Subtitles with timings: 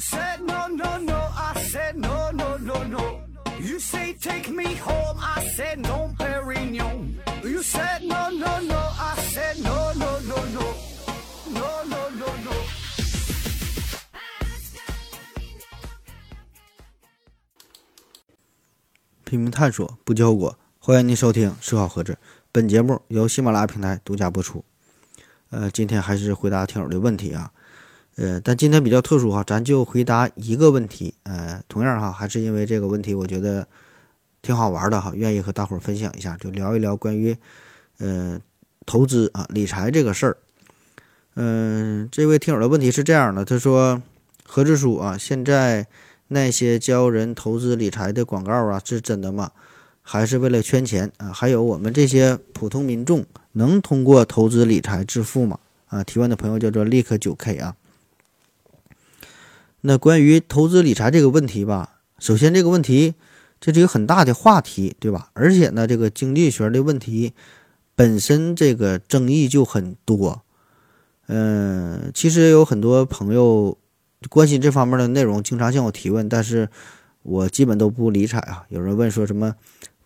[0.00, 3.20] said no no no, I said no no no no.
[3.60, 7.16] You say take me home, I said no, Perignon.
[7.44, 10.74] You said no no no, I said no no no no,
[11.52, 12.52] no no no no.
[19.24, 20.58] 拼命探索，不计后果。
[20.78, 22.14] 欢迎您收听《思考盒子》，
[22.50, 24.64] 本节目由喜马拉雅平台独家播出。
[25.50, 27.52] 呃，今天还是回答听友的问题啊。
[28.16, 31.14] 呃，但今天比较特殊哈，咱就回答一个问题。
[31.22, 33.66] 呃，同样哈，还是因为这个问题，我觉得
[34.42, 37.36] 挺好玩的哈，愿意和大伙儿分享一下，就聊一聊关于
[37.98, 38.38] 呃
[38.84, 40.36] 投资啊理财这个事儿。
[41.36, 44.02] 嗯、这位听友的问题是这样的，他说：
[44.44, 45.86] 何志书啊，现在
[46.28, 49.52] 那些教人投资理财的广告啊，是真的吗？
[50.02, 51.32] 还是为了圈钱啊？
[51.32, 55.58] 还有我们这些普通民众能通过投资理财致富吗？
[55.86, 57.76] 啊，提问的朋友叫做立刻九 K 啊。
[59.82, 63.14] 那关于投资理财这个问题吧，首先这个问题
[63.60, 65.30] 这是一个很大的话题，对吧？
[65.32, 67.32] 而且呢，这个经济学的问题
[67.94, 70.42] 本身这个争议就很多。
[71.28, 73.78] 嗯，其实有很多朋友
[74.28, 76.68] 关心这方面的内容，经常向我提问，但是
[77.22, 78.64] 我基本都不理睬啊。
[78.68, 79.54] 有人问说什么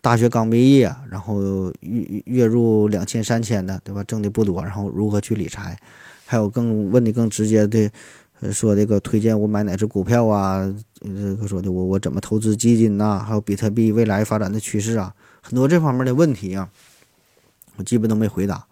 [0.01, 4.05] 大学刚毕业，然后月月入两千三千的，对吧？
[4.05, 5.79] 挣的不多，然后如何去理财？
[6.27, 7.91] 还有更问的更直接的，
[8.53, 10.75] 说这个推荐我买哪只股票啊？
[11.01, 16.69] 这个说的我我怎么投资基金呐、还有比特币未来发展的趋势啊，很多这方面的问题啊，
[17.77, 18.67] 我基本都没回答。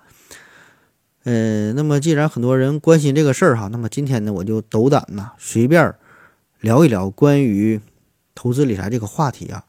[1.25, 5.95] 呃，那么既然很多人关心这个事儿哈，那么今天呢，我就斗胆呐，随便
[6.61, 7.81] 聊一聊关于
[8.35, 9.65] 投资理财这个话题啊。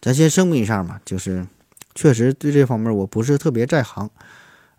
[0.00, 1.46] 咱先声明一下嘛，就是
[1.94, 4.10] 确实对这方面我不是特别在行，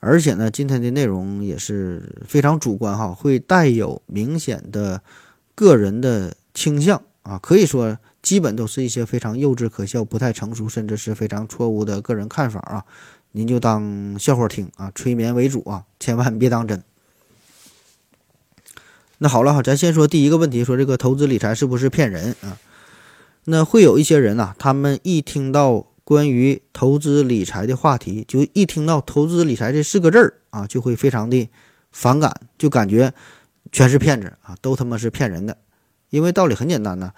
[0.01, 5.01] 而且呢，今天的内容也是非常主观哈，会带有明显的
[5.53, 12.83] 个人的倾向啊，可以说基本都是一些非常幼稚可笑、不太成熟，甚至是非常错误的个人看法啊。
[13.33, 16.83] 您就当笑话听啊，催眠为主啊，千万别当真。
[19.19, 22.57] 那好了哈，咱先说第一个问题，说这个投资理财是不是骗人啊？
[23.45, 31.49] 那会有一些人呐、他们一听到关于投资理财的话题，就一听到投资理财这四个字儿啊，就会非常的
[31.91, 33.13] 反感，就感觉
[33.71, 35.57] 全是骗子啊，都他妈是骗人的。
[36.09, 37.13] 因为道理很简单呐，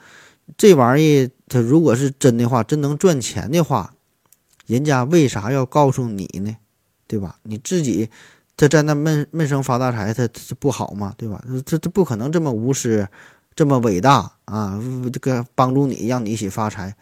[0.57, 3.95] 这玩意它如果是真的话，真能赚钱的话，
[4.67, 6.55] 人家为啥要告诉你呢？
[7.07, 7.37] 对吧？
[7.43, 8.09] 你自己
[8.55, 11.13] 他在那闷闷声发大财，他这不好吗？
[11.17, 11.43] 对吧？
[11.65, 13.07] 这这不可能这么无私，
[13.55, 14.79] 这么伟大啊！
[15.11, 16.95] 这个帮助你，让你一起发财，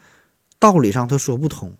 [0.61, 1.73] 道理上他说不通。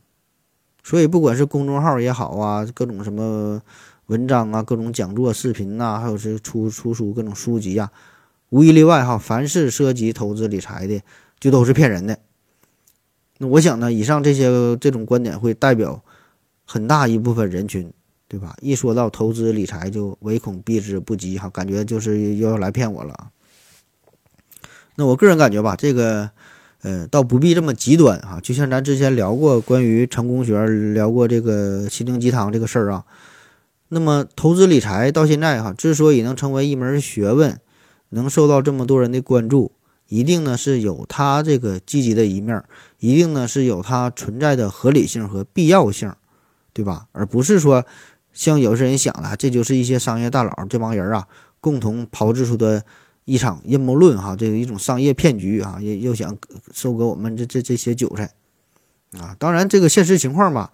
[0.83, 3.61] 所以不管是公众号也好啊，各种什么
[4.07, 7.91] 文章啊，各种讲座、视频呐、还有是出出书各种书籍呀、
[8.49, 11.01] 无一例外哈，凡是涉及投资理财的，
[11.39, 12.17] 就都是骗人的。
[13.37, 16.03] 那我想呢，以上这些这种观点会代表
[16.65, 17.93] 很大一部分人群，
[18.27, 18.57] 对吧？
[18.61, 23.29] 一说到投资理财，就唯恐避之不及哈，感觉就是又要来骗我了。
[24.95, 26.31] 那我个人感觉吧，这个
[26.81, 28.39] 呃，倒不必这么极端哈。
[28.41, 33.05] 就像咱之前聊过关于成功学，聊过这个心灵鸡汤这个事儿啊。
[33.89, 37.59] 那么投资理财到现在哈，之所以能成为一门学问，
[38.09, 39.73] 能受到这么多人的关注，
[40.07, 42.63] 一定呢是有它这个积极的一面，
[42.99, 46.13] 一定呢是有它存在的合理性和必要性，
[46.73, 47.07] 对吧？
[47.11, 47.85] 而不是说
[48.31, 51.27] 像有些人想的，这就是一些商业大佬这帮人啊
[51.59, 52.85] 共同炮制出的
[53.31, 56.37] 一场阴谋论哈，这个一种商业骗局啊，又又想
[56.73, 58.29] 收割我们这这这些韭菜
[59.13, 59.33] 啊。
[59.39, 60.73] 当然，这个现实情况吧，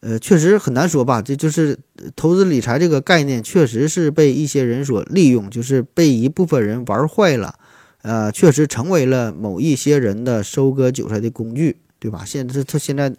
[0.00, 1.20] 呃，确实很难说吧。
[1.20, 1.78] 这就是
[2.16, 7.58] 投资理财这个概念，确实是被一些人所利用，就是被一部分人玩坏了。
[8.00, 12.24] 呃，确实成为了某一些人的收割韭菜的工具，对吧？
[12.24, 13.14] 现在它现在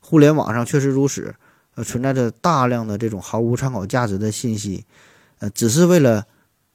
[0.00, 1.34] 互联网上确实如此，
[1.74, 4.84] 呃，存在着大量的这种毫无参考价值的信息，
[5.38, 6.24] 呃，只是为了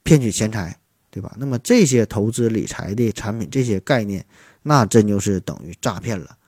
[0.04, 0.78] 骗取钱财，
[1.12, 1.36] 对吧？
[1.38, 4.24] 那么这些投资理财的产品，这些概念，
[4.62, 6.38] 那真就是等于诈骗了。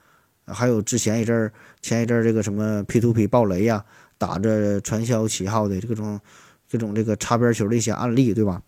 [0.46, 1.52] 还有之前一阵儿，
[1.82, 3.84] 前一阵儿这个什么 P to P 暴雷呀、
[4.16, 6.19] 打着传销旗号的这种
[6.66, 8.62] 这种这个擦边球的一些案例，对吧？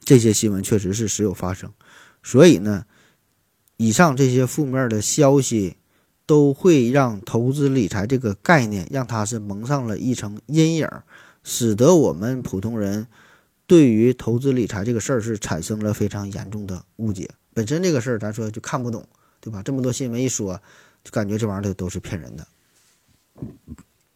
[0.00, 1.70] 这些新闻确实是时有发生，
[2.22, 2.86] 所以呢，
[3.76, 5.76] 以上这些负面的消息
[6.24, 10.88] 都会让投资理财这个概念让它是蒙上了一层阴影，
[11.44, 13.06] 使得我们普通人
[13.72, 17.30] 对于投资理财这个事儿是产生了非常严重的误解。
[17.54, 19.08] 本身这个事儿咱说就看不懂，
[19.40, 19.62] 对吧？
[19.62, 20.60] 这么多新闻一说，
[21.02, 22.46] 就感觉这玩意儿都是骗人的。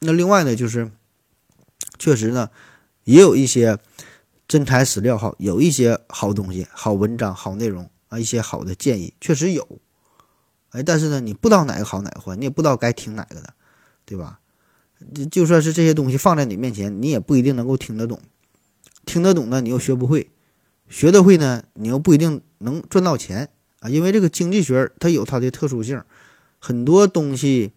[0.01, 0.91] 那另外呢，就是
[1.99, 2.51] 确实呢，
[3.05, 3.79] 也有一些
[4.47, 9.67] 真材实料哈，有一些好东西、好文章、好内容啊，一些好的建议确实有。
[10.73, 13.55] 哎，但是呢，你不知道哪个好哪个坏，你也不知道该听哪个的，
[14.05, 14.39] 对吧？
[15.15, 18.21] 就就算是这些东西放在你面前，你也不一定能够听得懂。
[19.07, 20.27] 听得懂呢，你又学不会；
[20.89, 23.49] 学得会呢，你又不一定能赚到钱
[23.81, 23.89] 啊。
[23.89, 26.03] 因为这个经济学它有它的特殊性，
[26.59, 27.73] 很多东西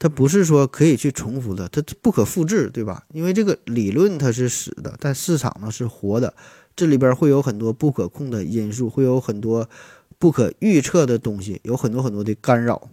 [0.00, 3.04] 它不是说可以去重复的，它不可复制，对吧？
[3.14, 6.34] 因为这个理论它是死的，但市场呢是活的，
[6.74, 9.70] 这里边会有很多不可控的因素，会有很多
[10.18, 12.90] 不可预测的东西，有很多很多的干扰。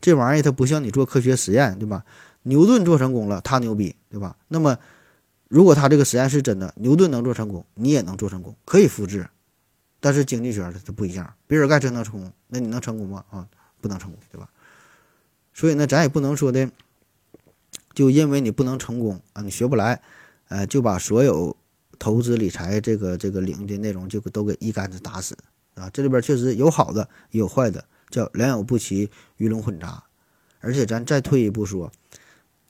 [0.00, 2.04] 这玩意儿它不像你做科学实验，对吧？
[2.44, 4.36] 牛顿做成功了，他牛逼，对吧？
[4.48, 4.78] 那么。
[5.48, 9.28] 如果他这个实验是真的，牛顿能做成功，你也能做成功，可以复制。
[9.98, 13.24] 但是经济学它不一样，比尔盖茨能成功，那你能成功吗？
[13.30, 13.48] 啊，
[13.80, 14.48] 不能成功，对吧？
[15.52, 16.70] 所以呢，咱也不能说的，
[17.94, 20.00] 就因为你不能成功啊，你学不来，
[20.48, 21.56] 呃，就把所有
[21.98, 25.36] 投资理财这个这个领域的内容就都给一竿子打死
[25.74, 25.90] 啊。
[25.90, 30.04] 这里边确实有好的，也有坏的，叫良莠不齐，鱼龙混杂。
[30.60, 31.90] 而且咱再退一步说。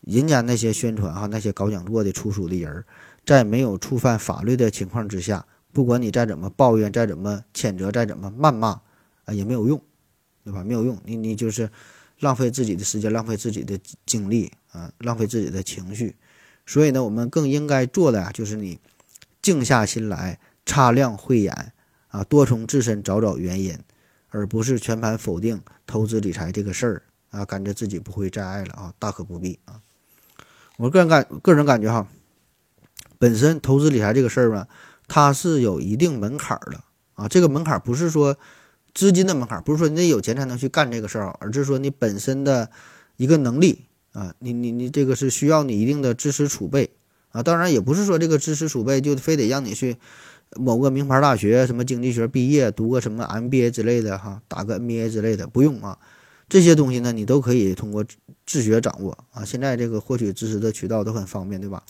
[0.00, 2.84] 人家那些宣传哈，那些搞讲座的出书的人，
[3.26, 8.80] 在没有触犯法律的情况之下，不管你再怎么抱怨，再怎么谴责，再怎么谩骂，
[9.24, 9.82] 啊，也没有用，
[10.44, 10.64] 对吧？
[10.64, 11.68] 没有用，你你就是
[12.20, 16.16] 浪费自己的时间，浪费自己的精力啊，浪费自己的情绪。
[16.64, 18.78] 所以呢，我们更应该做的啊，就是你
[19.42, 21.72] 静下心来，擦亮慧眼
[22.08, 23.78] 啊，多从自身找找原因，
[24.28, 29.80] 而不是全盘否定投资理财这个事儿啊，感觉自己不会再爱了啊，大可不必啊。
[30.78, 32.06] 我个人感个人感觉哈，
[33.18, 34.68] 本身投资理财这个事儿吧，
[35.08, 36.80] 它是有一定门槛的
[37.14, 37.26] 啊。
[37.26, 38.38] 这个门槛不是说
[38.94, 42.70] 资金的门槛，不是说你得有钱才能去干这个事儿，而是说你本身的
[43.16, 44.32] 一个能力啊。
[44.38, 46.90] 你你你这个是需要你一定的知识储备
[47.30, 47.42] 啊。
[47.42, 49.96] 当然也不是说这个知识储备就非得让你去
[50.56, 55.98] 某个名牌大学什么经济学毕业，读个什么 MBA 之类的哈，打个 NBA 之类的，不用啊。
[56.48, 58.04] 这些东西呢，你都可以通过
[58.46, 59.44] 自学掌握啊。
[59.44, 61.82] 现在这个获取知识的渠道都很方便，对吧？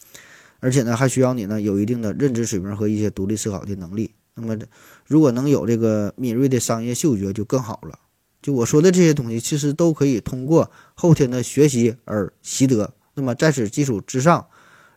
[0.60, 4.12] 而且呢，还需要你呢有一定的认知水平和一些独立思考的能力。
[4.34, 4.58] 那么，
[5.06, 7.98] 如果能有这个敏锐的商业嗅觉，就更好了。
[8.42, 12.94] 就我说的这些东西，其实都可以通过后天的学习而习得。
[13.14, 14.46] 那么在此基础之上，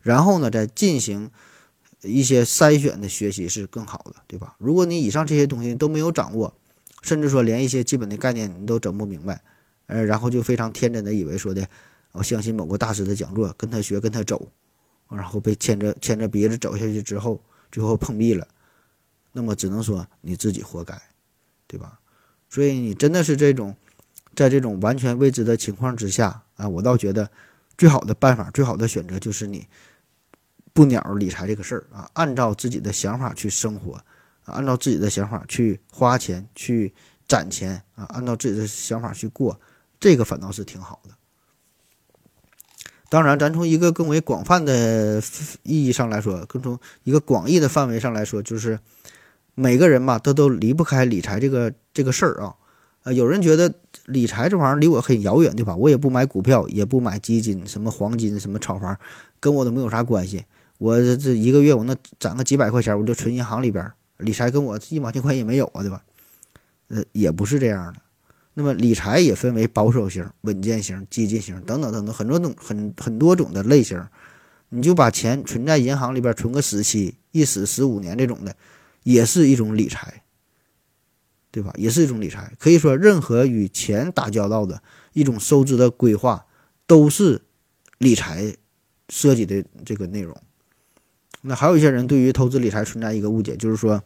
[0.02, 1.32] 然后呢，再进行
[2.04, 4.56] 一些筛选的学习是更好的，对吧？
[4.60, 6.54] 如果你以上这些东西都没有掌握，
[7.02, 9.42] 甚至说连一些基本的概念你都整不明白。
[9.92, 11.68] 呃，然后就非常天真的以为说的，
[12.14, 14.50] 我相信某个大师的讲座，跟他学，跟他走，
[15.10, 18.48] 然后被牵着牵着鼻子走下去之后，最后碰壁了，
[19.34, 21.00] 那么只能说你自己活该，
[21.68, 22.00] 对吧？
[22.50, 23.76] 所以你真的是这种，
[24.34, 27.30] 在这种完全未知的情况之下啊，我倒觉得
[27.78, 29.68] 最好的办法，最好的选择就是你
[30.72, 34.02] 不鸟理财这个事儿啊，按照自己的想法去生活，
[34.46, 36.94] 按照自己的想法去花钱去
[37.28, 39.60] 攒钱啊，按照自己的想法去过。
[40.02, 41.12] 这个反倒是挺好的。
[43.08, 45.22] 当然，咱从一个更为广泛的
[45.64, 48.80] 意义上来说，更从一个广义的范围上来说，就是
[49.54, 52.56] 每个人嘛，他都离不开理财这个这个事儿啊。
[53.04, 53.74] 呃，有人觉得
[54.06, 55.76] 理财这玩意儿离我很遥远，对吧？
[55.76, 58.98] 我也不买股票，也不买基金，什么黄金，什么炒房，
[59.40, 60.46] 跟我都没有啥关系。
[60.78, 66.02] 我这一个月我能攒个几百块钱，我就存银行里边，理财跟我一毛钱关系也没有啊，对吧？
[66.88, 68.00] 呃，也不是这样的。
[68.62, 74.00] 那么理财也分为保守型、稳健型、激进型等等等等很多种很很多种的类型，
[74.70, 78.56] 你就把钱存在银行里边存个死期，一死十五年这种的，
[79.02, 80.22] 也是一种理财，
[81.50, 81.74] 对吧？
[81.76, 82.54] 也是一种理财。
[82.60, 86.46] 可以说，任何与钱打交道的一种收支的规划，
[86.86, 87.42] 都是
[87.98, 88.56] 理财
[89.10, 90.40] 涉及的这个内容。
[91.42, 94.04] 那还有一些人对于投资理财存在一个误解，就是说，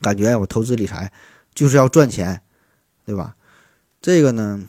[0.00, 1.12] 感觉我投资理财
[1.54, 2.42] 就是要赚钱。
[3.06, 3.36] 对吧？
[4.02, 4.62] 这个呢，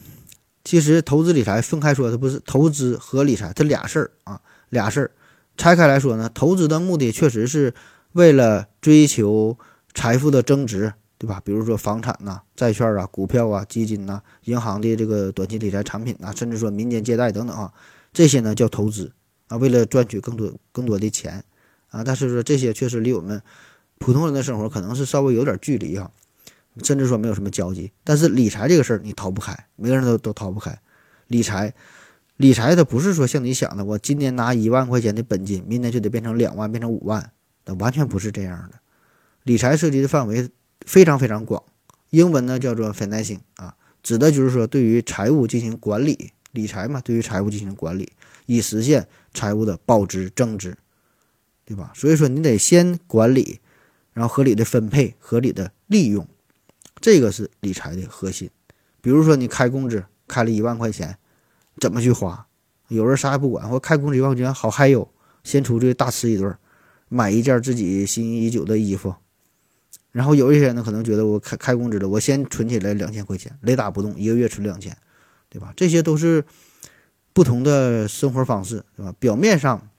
[0.64, 4.40] 其实投资理财分开说，它不是投资和理财，它俩事儿啊，
[4.70, 5.12] 俩事儿。
[5.58, 7.74] 拆开来说呢，投资的目的确实是
[8.12, 9.58] 为了追求
[9.96, 11.42] 财富的增值，对吧？
[11.44, 17.74] 比如说房产呐、债券啊、股票啊、基金呐、银行的这个短期理财产品呐，甚至说民间借贷等等啊，
[18.14, 19.12] 这些呢叫投资
[19.48, 21.44] 啊，为了赚取更多更多的钱
[21.90, 22.04] 啊。
[22.04, 23.42] 但是说这些确实离我们
[23.98, 26.12] 普通人的生活可能是稍微有点距离啊。
[26.84, 30.80] 甚至说没有什么交集，但是理财这个事儿你逃不开，每个人都都逃不开。
[31.28, 31.74] 理财，
[32.36, 37.32] 理财它不是说像你想的，我今年拿一万块钱的本金，明年就得变成两万，变成五万，
[37.66, 38.80] 那完全不是这样的。
[39.44, 40.50] 理财涉及的范围
[40.86, 41.64] 非常非常广，
[42.10, 48.12] 英文呢叫做 financing 啊，指的就是说对于财务进行管理，理财嘛，对于财务进行管理，
[48.46, 50.78] 以实现财务的保值增值。
[51.70, 51.92] 对吧？
[51.94, 53.60] 所以说你得先管理，
[54.14, 56.26] 然后合理的分配、合理的利用，
[57.00, 58.50] 这个是理财的核心。
[59.02, 61.18] 比如说你开工资开了一万块钱，
[61.80, 62.48] 怎么去花？
[62.90, 65.10] 有人啥也不管，或开工资一万块钱好嗨哟，
[65.44, 66.58] 先出去大吃一顿，
[67.10, 69.16] 买一件自己心仪已久的衣服。
[70.12, 74.96] 然后有一些人呢，可能觉得我开开工资了，我先存起来两千块钱，雷打不动，一个月存两千，
[75.50, 75.72] 对吧？
[75.76, 76.44] 这些都是
[77.34, 79.14] 不同的生活方式，对吧？
[79.20, 79.90] 表面上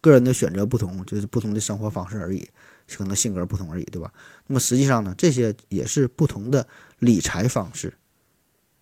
[0.00, 2.48] 个人的选择不同，就是不同的生活方式而已，
[2.88, 4.10] 可能性格不同而已，对吧？
[4.52, 6.68] 那么实际上呢，这些也是不同的
[6.98, 7.94] 理财方式。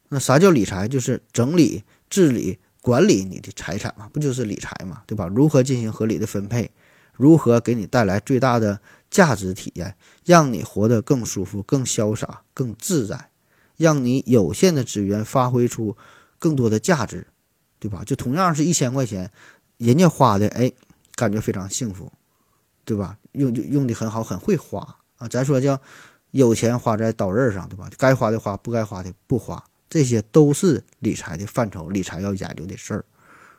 [0.08, 0.88] 那啥叫理财？
[0.88, 5.28] 就是整理、治理、管理你的财产嘛，不就是理财嘛，对吧？
[5.28, 6.72] 如何进行合理的分配？
[7.12, 13.30] 如何给你带来最大的价值体验，让你活得更舒服、更潇洒、更自在，
[13.76, 15.96] 让你有限的资源发挥出
[16.40, 17.28] 更多的价值，
[17.78, 18.02] 对吧？
[18.04, 19.30] 就同样是一千块钱，
[19.76, 20.72] 人家花的哎，
[21.14, 22.10] 感觉非常幸福，
[22.84, 23.16] 对吧？
[23.34, 25.28] 用用的很好，很会花啊。
[25.28, 25.80] 咱说叫
[26.32, 27.88] 有钱花在刀刃上，对吧？
[27.96, 33.04] 该花的花，不该花的不花，这些都是理财的范畴，理财要研究的事儿。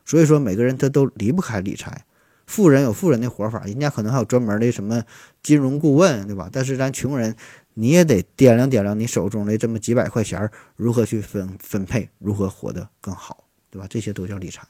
[0.03, 2.05] 所以说，每个人他都离不开理财。
[2.47, 5.01] 富人有富人的活法，人家可能还有专门的什么
[5.41, 6.49] 金融顾问，对吧？
[6.51, 7.33] 但是咱穷人，
[7.75, 13.87] 你也得掂量掂量你手中的这么几百块钱如何去分分配，如何活得更好，对吧？
[13.89, 14.67] 这些都叫理财。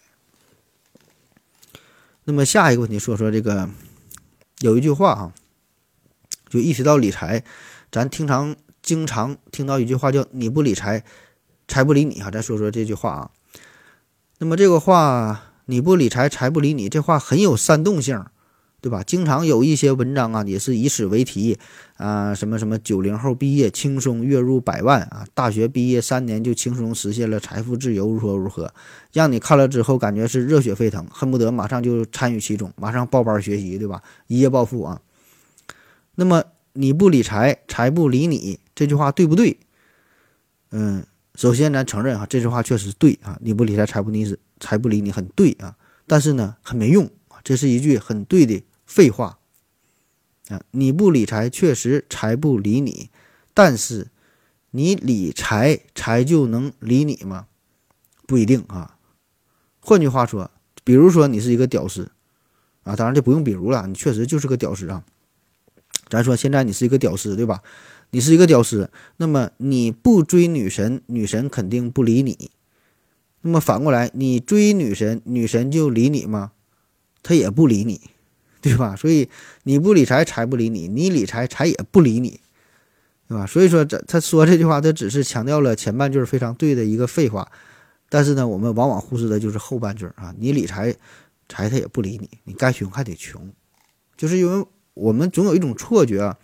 [2.23, 3.67] 那么下一个问题，说说这个
[4.59, 5.33] 有一句话啊，
[6.51, 7.43] 就意识到理财，
[7.91, 11.03] 咱经常经常听到一句话叫“你不理财，
[11.67, 12.29] 财不理你”哈。
[12.29, 13.31] 咱说说这句话啊。
[14.37, 15.45] 那么这个话。
[15.67, 18.25] 你不理财，财不理你，这话很有煽动性，
[18.81, 19.03] 对吧？
[19.03, 21.57] 经常有一些文章啊，也是以此为题
[21.95, 28.73] 啊，什么什么九零后毕业轻松月入百万啊，大学毕业三年就轻松实现了财富自由，如何如何，
[29.13, 34.01] 让你看了之后感觉是热血沸腾，恨不得马上就参与其中，马上报班学习，对吧？
[34.27, 34.99] 一夜暴富啊。
[36.21, 39.57] 那么你不理财，财不理你，这句话对不对？
[40.69, 44.37] 嗯，首先咱承认哈，这句话确实对啊，你不理财，财不理你。
[44.59, 45.75] 财不理你很对啊，
[46.05, 49.39] 但是呢很没用啊，这是一句很对的废话
[50.49, 50.61] 啊！
[50.69, 53.09] 你不理财，确实财不理你，
[53.55, 54.11] 但是
[54.69, 57.47] 你理财，财就能理你吗？
[58.27, 58.99] 不一定啊。
[59.79, 60.51] 换句话说，
[60.83, 62.11] 比如说你是一个屌丝
[62.83, 65.03] 啊，当然就不用比如了，你确实就是个屌丝啊。
[66.11, 67.63] 咱说现在你是一个屌丝，对吧？
[68.11, 72.51] 你是一个屌丝，那么你不追女神，女神肯定不理你。
[73.39, 76.51] 那么反过来，你追女神，女神就理你吗？
[77.23, 78.01] 她也不理你，
[78.61, 78.95] 对吧？
[78.95, 79.29] 所以
[79.63, 82.41] 你不理财，财不理你；你理财，财也不理你，
[83.29, 83.45] 对吧？
[83.47, 87.49] 所以说，这他说这句话，他只是强调了前半句非常对的一个废话，
[88.09, 90.35] 但是呢，我们往往忽视的就是后半句啊。
[90.37, 90.93] 你理财，
[91.47, 93.51] 财他也不理你，你该穷还得穷，
[94.17, 96.35] 就是因为我们总有一种错觉，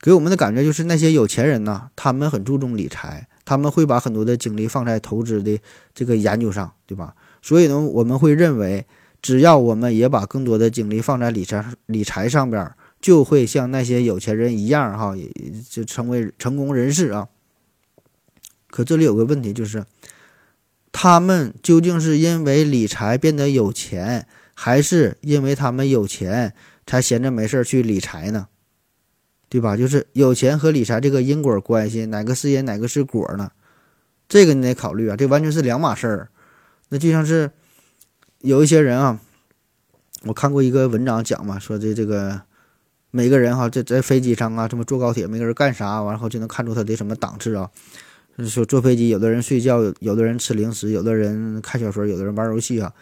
[0.00, 3.28] 给我们的感觉就是那些有钱人呐，他们很注重理财。
[3.44, 5.58] 他们会把很多的精力放在投资的
[5.94, 7.14] 这个研究上，对吧？
[7.40, 8.84] 所以呢，我们会认为，
[9.22, 15.16] 只要我们也把更多的精力放在理财理财上边，就会像那些有钱人一样，哈，
[15.70, 17.28] 就成为成功人士啊。
[18.68, 19.86] 可这里有个问题，就是
[20.92, 26.52] 他们究竟是因为理财变得有钱，还是因为他们有钱
[26.88, 28.48] 才闲着没事去理财呢？
[29.50, 29.76] 对吧？
[29.76, 33.52] 就是有钱和理财这个因果关系，哪个是因，哪个是果呢？
[34.28, 36.28] 这个你得考虑啊，这完全是两码事儿。
[36.88, 37.50] 那就像是
[38.40, 39.20] 有一些人啊，
[40.24, 42.42] 我看过一个文章讲嘛，说这这个
[43.10, 47.70] 每个人哈，在在飞机上啊，什么坐高铁，每个人干啥，然后就能看出他的什么档次啊。
[48.46, 52.92] 说坐飞机，有的人睡觉，有的人吃零食，有的人看小说，有的人玩游戏啊。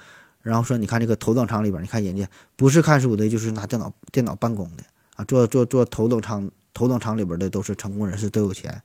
[0.47, 2.25] 然后说，你看这个头等舱里边，你看人家
[2.55, 4.85] 不是看书的，就是拿电脑电脑办公的。
[5.17, 8.81] 啊，坐坐坐头等舱，头等舱里边的都是成功人士，都有钱。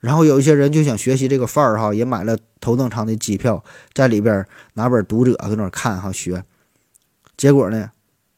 [0.00, 6.44] 然后有一些人就想学习这个范儿哈，也买了头等舱的机票，在里边拿本《读者》搁那看哈学。
[7.38, 7.90] 结果呢，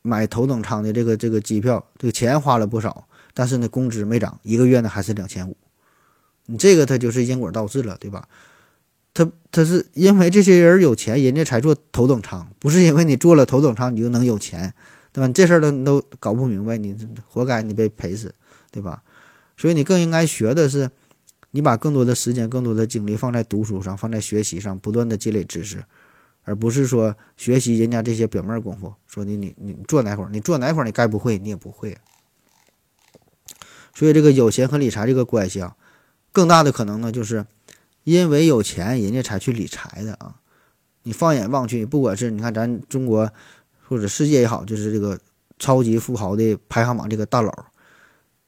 [0.03, 5.57] 买头等舱的这个这个机票，这个钱花了不少，但是呢，工资没涨，一个月呢还是两千五。
[6.45, 8.29] 你这个他就是因果倒置了，对吧？
[9.17, 14.75] 他他是因为这些人有钱，人家才坐头等舱，不是因为你坐了头等舱你就能有钱。
[15.13, 15.33] 对吧？
[15.33, 16.95] 这事儿都都搞不明白，你
[17.27, 18.35] 活该你被赔死，
[18.71, 19.03] 对吧？
[19.57, 20.91] 所以你更应该学的是，
[21.53, 25.83] 你把更多的时间、更多的精力放在读书上，放在学习上，不断的积累知识，
[26.45, 28.93] 而不是说学习人家这些表面功夫。
[29.07, 30.29] 说你你你做哪会儿？
[30.31, 30.85] 你做哪会儿？
[30.85, 31.97] 你该不会你也不会。
[33.95, 35.77] 所以这个有钱和理财这个关系啊，
[36.31, 37.47] 更大的可能呢，就是
[38.07, 40.37] 因为有钱人家才去理财的啊。
[41.03, 43.31] 你放眼望去，不管是你看咱中国。
[43.89, 45.17] 或者世界也好，就是这个
[45.61, 47.67] 超级富豪的排行榜这个大佬，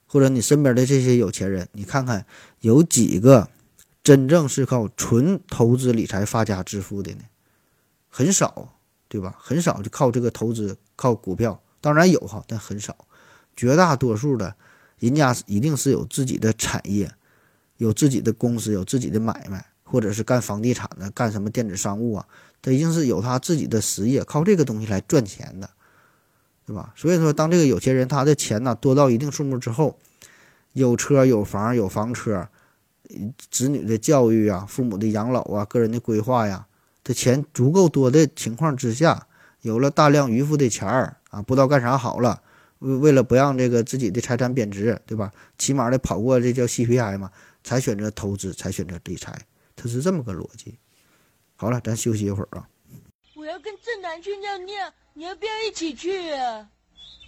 [0.05, 2.27] 或者你身边的这些有钱人，你看看
[2.59, 3.49] 有几个
[4.03, 7.21] 真正是靠纯投资理财发家致富的呢？
[8.09, 8.75] 很少，
[9.07, 9.37] 对吧？
[9.39, 12.97] 很少就靠这个投资，靠股票，当然有哈，但很少。
[13.55, 14.57] 绝大多数的，
[14.99, 17.13] 人家一定是有自己的产业，
[17.79, 22.27] 有自己的公司，有自己的买卖，或者是干房地产的，干什么电子商务啊，
[22.61, 25.71] 他一定是有他自己的实业，靠这个东西来赚钱的，
[26.67, 26.93] 对吧？
[26.95, 29.99] 所以说，当这个有钱人他的钱呢多到一定数目之后，
[30.75, 32.49] 有车有房有房车，
[33.51, 36.67] 子女的教育啊，父母的养老啊，个人的规划呀。
[37.05, 39.27] 这钱足够多的情况之下，
[39.63, 42.43] 有了大量余富的钱儿啊，不知道干啥好了。
[42.81, 45.33] 为为了不让这个自己的财产贬值，对吧？
[45.57, 47.31] 起码得跑过这叫 CPI 嘛，
[47.69, 49.39] 才选择投资，才选择理财，
[49.77, 50.79] 它是这么个逻辑。
[51.55, 52.67] 好了，咱休息一会儿啊。
[53.37, 56.67] 我要跟正南去尿尿，你要不要一起去啊？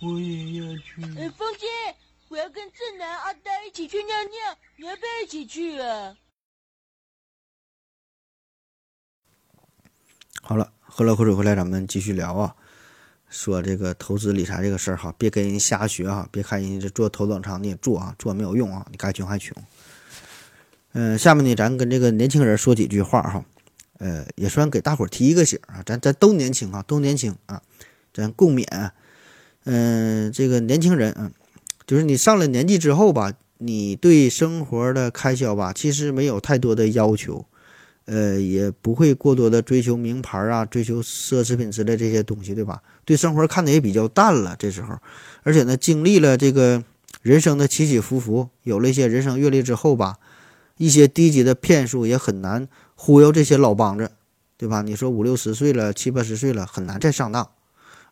[0.00, 1.02] 我也要去。
[1.18, 1.66] 哎，风姐，
[2.28, 6.16] 我要跟正南、阿呆一起去尿尿，你要不要一起去啊？
[10.40, 12.56] 好了，喝了口水回来，咱们继续聊啊。
[13.28, 19.54] 说这个投资理财这个事儿哈，别跟人瞎学啊，别看人家这做头等舱你也做啊，做没有用啊，你该穷还穷。
[20.92, 23.44] 嗯，下面呢，咱跟这个年轻人说几句话哈，
[23.98, 27.62] 呃，也算给大伙儿提一个醒啊，咱咱都年轻啊，都年轻啊，
[28.12, 28.66] 咱共勉。
[29.64, 31.30] 嗯，这个年轻人嗯，
[31.86, 37.44] 就是你上了年纪之后吧，你对生活的开销吧，其实没有太多的要求。
[38.06, 42.82] 呃，也不会过多的追求名牌啊，追求奢侈品之类这些东西，对吧？
[43.04, 44.56] 对生活看的也比较淡了。
[44.58, 44.98] 这时候，
[45.44, 46.82] 而且呢，经历了这个
[47.22, 50.16] 人生的起起伏伏，有了一些人生阅历之后吧，
[50.80, 54.12] 一些低级的骗术也很难忽悠这些老帮子，
[54.56, 54.80] 对吧？
[54.80, 57.50] 你说五六十岁了，七八十岁了，很难再上当。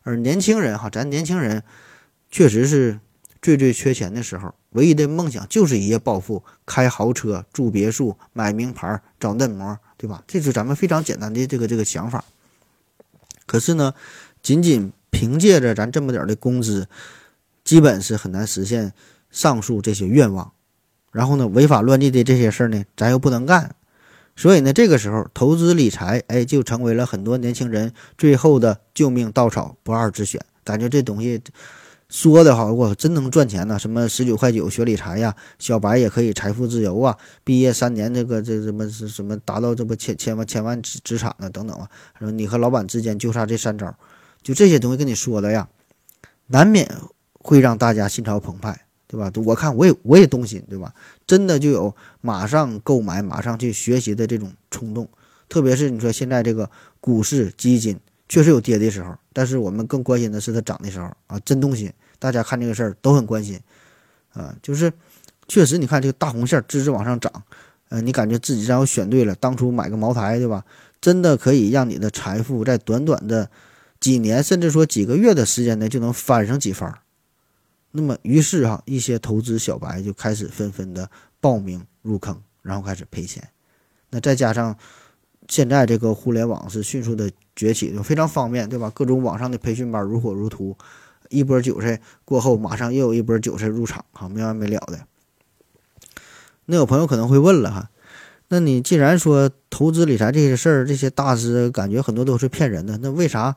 [0.03, 1.63] 而年轻人哈，咱年轻人
[2.29, 2.99] 确实是
[3.41, 9.75] 最最缺钱的时候，唯一的梦想就是一夜暴富，开豪车，住别墅，买名牌，找嫩模。
[9.97, 10.23] 对吧？
[10.27, 12.23] 这是咱们非常简单的这个这个想法。
[13.47, 13.95] 可是呢，
[14.43, 16.87] 仅仅凭借着咱这么点的工资，
[17.63, 18.93] 基本是很难实现
[19.31, 20.53] 上述这些愿望。
[21.19, 23.75] 然后呢，违法乱纪的这些事儿呢，咱又不能干。
[24.37, 30.39] 所以呢，这个时候投资理财，哎，就成为了很多年轻人最后的救命稻草，不二之选。
[30.63, 31.41] 感觉这东西。
[32.07, 33.77] 说的好，我真能赚钱呢！
[33.77, 37.15] 什么十九块九学理财呀，小白也可以财富自由啊！
[37.43, 41.47] 毕业三年，这个这什么是什么达到这不千千万千万资资产呢？
[41.51, 41.87] 等等啊！
[42.17, 43.93] 说你和老板之间就差这三招，
[44.41, 45.67] 就这些东西跟你说的呀，
[46.47, 46.89] 难免
[47.33, 49.29] 会让大家心潮澎湃，对吧？
[49.43, 50.93] 我看我也我也动心，对吧？
[51.27, 55.09] 真的就有马上购买、马上去学习的这种冲动。
[55.49, 56.69] 特别是你说现在这个
[57.01, 57.99] 股市基金。
[58.31, 61.91] 确实有跌的时候，但是我们更关心的是它涨的时候啊，真动心。
[62.19, 63.59] 大家看这个事儿都很关心，
[64.33, 64.93] 啊，就是
[65.47, 67.41] 确实你看这个大红线直直往上涨，
[67.89, 70.63] 呃，你感觉自己只要选对了，当初买个茅台对吧，
[71.01, 73.49] 真的可以让你的财富在短短的
[73.99, 76.99] 几年，甚至说几个月的时间内就能翻上几番。
[77.91, 83.47] 那么于是哈，一些投资小白就开始纷纷的报名入坑，然后开始赔钱。
[84.09, 84.75] 那再加上。
[85.51, 88.91] 现在这个互联网是迅速的崛起，就非常方便，对吧？
[88.93, 90.77] 各种网上的培训班如火如荼，
[91.29, 94.99] 一波韭菜过后，马上又有一波韭菜入场，哈，没完没了的。
[96.65, 97.89] 那有朋友可能会问了，哈，
[98.49, 103.55] 那你既然说投资理财这些事儿，这些大师感觉很多都是骗人的，那为啥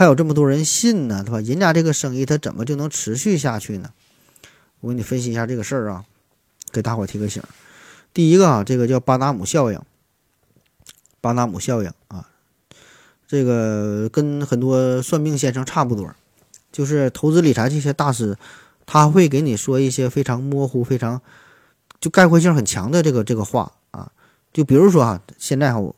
[0.00, 1.22] 还有这么多人信呢？
[1.22, 1.40] 对吧？
[1.40, 3.90] 人家这个生意他怎么就能持续下去呢？
[4.80, 6.06] 我给你分析一下这个事儿啊，
[6.72, 7.42] 给大伙提个醒。
[8.14, 9.78] 第一个啊，这个叫巴纳姆效应。
[11.20, 12.30] 巴纳姆效应啊，
[13.28, 16.14] 这个跟很多算命先生差不多，
[16.72, 18.38] 就是投资理财这些大师，
[18.86, 21.20] 他会给你说一些非常模糊、非常
[22.00, 24.10] 就概括性很强的这个这个话啊。
[24.50, 25.92] 就比如说啊，现在哈，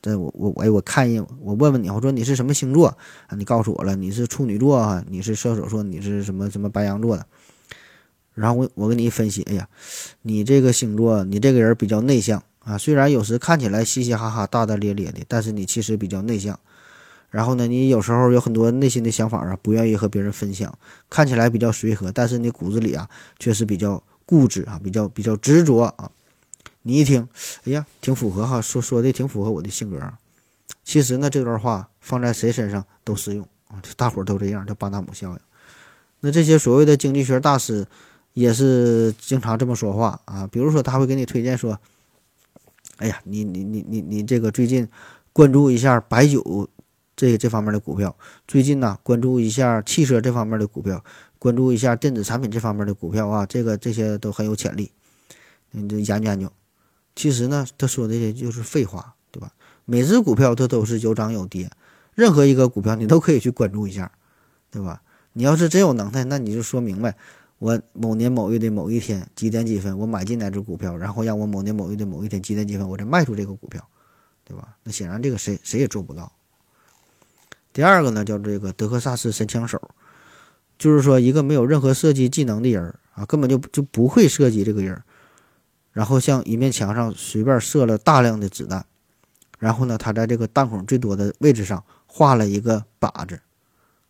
[0.00, 2.86] 这我我我，我看一眼，我问问你，我说你是什么星座
[3.26, 3.36] 啊？
[3.36, 7.26] 你告诉我了，你是处女座啊，你是射手座，你是什么什么白羊座的？
[8.34, 9.68] 然后我我给你分析，哎呀，
[10.22, 12.42] 你这个星座，你这个人比较内向。
[12.60, 16.60] 啊，虽然有时看起来嘻嘻哈哈、大大咧咧的，但是你其实比较内向。
[17.30, 20.78] 然后呢，你有时候有很多内心的想法啊，不愿意和别人分享。
[21.08, 23.08] 看起来比较随和，但是你骨子里啊，
[23.38, 26.10] 确实比较固执啊，比较比较执着啊。
[26.88, 27.28] 你一听，
[27.64, 30.00] 哎呀，挺符合哈，说说的挺符合我的性格。
[30.82, 35.38] 其实呢，这段话放在谁身上都适用啊，大伙儿都这样，叫巴纳姆效应。
[36.20, 37.86] 那这些所谓的经济学大师
[38.32, 41.78] 也是经常这么说话啊，比如说他会给你推荐说。
[42.96, 44.88] 哎呀，你你你你你这个最近
[45.32, 46.68] 关注一下白酒
[47.14, 48.16] 这这方面的股票。
[48.44, 51.04] 最近呢，关注一下汽车这方面的股票，
[51.38, 54.90] 关注一下电子产品这方面的股票啊，这个这些都很有潜力。
[55.70, 56.50] 你这研究研究。
[57.18, 59.52] 其实呢，他说的这就是废话，对吧？
[59.84, 61.68] 每只股票它都是有涨有跌，
[62.14, 64.12] 任何一个股票你都可以去关注一下，
[64.70, 65.02] 对吧？
[65.32, 67.16] 你要是真有能耐，那你就说明白。
[67.58, 73.84] 我某年某月的某一天几点几分，我买进哪只股票，然后让我某年某月的某一天几点几分，我再卖出这个股票，
[74.44, 74.76] 对吧？
[74.84, 76.30] 那显然这个谁谁也做不到。
[77.72, 79.90] 第二个呢，叫这个德克萨斯神枪手，
[80.78, 85.02] 就是说一个没有任何射击技能的人啊，根本就就不会射击这个人，
[85.98, 88.86] 然后向一面墙上随便射了大量的子弹，
[89.58, 93.40] 然后呢，他在这个弹孔最多的位置上画了一个靶子，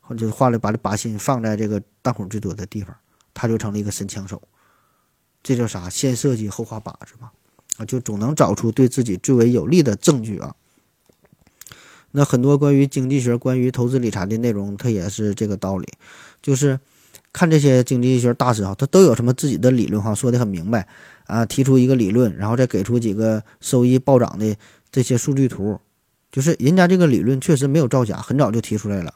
[0.02, 2.94] 或者画了把这靶心放在这个弹孔最多的地方。
[3.32, 4.42] 他就成了一个神枪手，
[5.42, 5.88] 这叫啥？
[5.88, 7.32] 先射击后画靶子吧，
[7.78, 10.54] 啊，就总能找出对自己最为有利的证据啊。
[12.10, 15.88] 那很多关于经济学、关于投资理财的内容，它也是这个道理，
[16.42, 16.78] 就是
[17.32, 20.86] 看这些经济学大师啊，他都有什么自己的理论哈，说的很明白
[21.28, 24.56] 啊，提出一个理论，然后再给出几个收益暴涨的
[24.90, 25.78] 这些数据图，
[26.32, 29.14] 就是人家这个理论确实没有造假，很早就提出来了。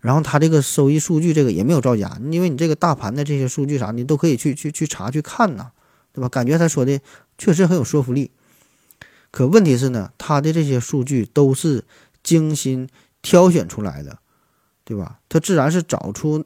[0.00, 5.72] 然后他这个收益数据这个也没有造假，因为你这个大盘的这些数据啥，你都可以去去去查去看呐，
[6.12, 6.28] 对吧？
[6.28, 7.00] 感觉他说的
[7.36, 8.30] 确实很有说服力。
[9.30, 11.84] 可问题是呢，他的这些数据都是
[12.22, 12.88] 精心
[13.22, 14.18] 挑选出来的，
[14.84, 15.20] 对吧？
[15.28, 16.44] 他自然是找出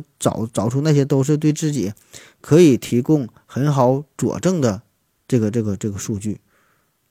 [0.00, 1.92] 他找找出那些都是对自己
[2.40, 4.82] 可以提供很好佐证的
[5.28, 6.40] 这个这个这个数据，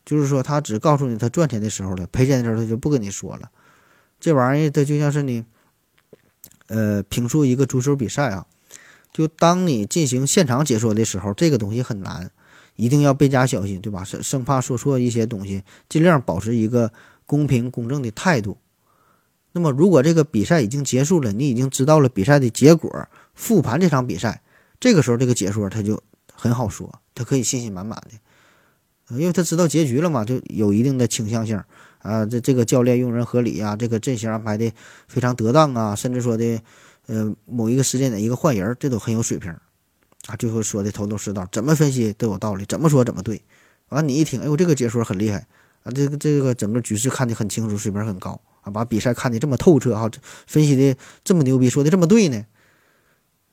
[0.05, 3.49] 就是说他只告诉你他赚钱的时候了，赔钱的时候他就不跟你说了。
[4.19, 5.45] 这玩意儿它就像是你。
[6.67, 8.45] 呃，评述一个足球比赛啊，
[9.11, 12.31] 就当你进行现场解说的时候，这个东西很难，
[12.77, 14.05] 一定要倍加小心，对吧？
[14.05, 16.93] 生生怕说错一些东西，尽量保持一个
[17.25, 18.57] 公平公正的态度。
[19.53, 24.41] 那么，如果这个比赛已经结束了，你已经知道了比赛的结果，复盘这场比赛，
[24.79, 26.01] 这个时候这个解说他就
[26.33, 31.61] 很好说，他可以信心满满的，因为他知道结局了嘛，就有一定的倾向性。
[32.03, 34.71] 啊，这这个教练用人合理呀，这个阵型安排的
[35.07, 36.59] 非常得当啊，甚至说的，
[37.05, 39.51] 呃，某一个时间点一个换人，这都很有水平，
[40.25, 43.39] 啊，最后说的头头是道，怎么分析都有道理，怎么说怎么对。
[43.89, 45.45] 完你一听，哎呦，这个解说很厉害
[45.83, 50.09] 啊，这个这个整个局势看得很清楚，水平很高啊，把比赛看得这么透彻哈，
[50.47, 52.45] 分析的这么牛逼，说的这么对呢，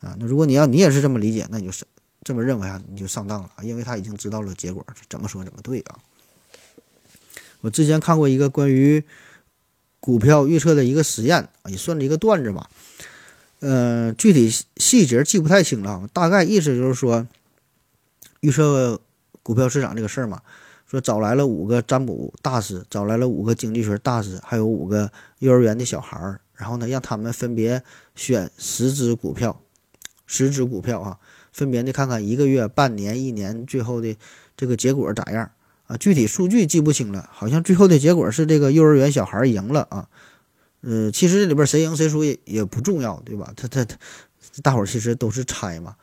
[0.01, 1.85] 啊，那如果你要你也是这么理解，那你就是
[2.23, 5.99] 这么认为啊，你就上当了，因为他已经知道了结果，怎么说怎么对啊。
[7.61, 9.03] 我之前看过一个关于
[9.99, 12.71] 股票预测的一个实验，也算是一个段子吧。
[13.61, 17.27] 呃，具体细节记不太清了，大概意思就是说，
[18.41, 19.01] 预测
[19.43, 20.41] 股票市场这个事儿嘛，
[20.91, 27.83] 说找来了五个占卜大师，找来了五个经济学大师，还有五个幼儿园的小孩儿，然后呢，让他们分别
[28.15, 29.61] 选十只股票，
[30.27, 31.19] 十只股票啊，
[31.53, 34.17] 分别的看看一个月、半年、一年最后的
[34.57, 35.51] 这个结果咋样。
[35.89, 40.09] 啊，具体数据记不清了，好像最后的结果是这个幼儿园小孩赢了啊。
[40.83, 43.53] 呃，其实这里边谁赢谁输也也不重要，对吧？
[43.57, 43.97] 他他他，
[44.63, 45.97] 大伙儿其实都是猜嘛。